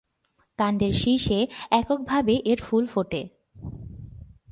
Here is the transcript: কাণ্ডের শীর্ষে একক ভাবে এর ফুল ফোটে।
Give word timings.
কাণ্ডের 0.59 0.93
শীর্ষে 0.93 1.39
একক 1.71 1.99
ভাবে 2.05 2.35
এর 2.45 2.59
ফুল 2.63 2.85
ফোটে। 2.85 3.21